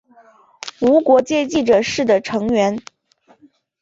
[0.79, 2.81] 无国界记者是的成员。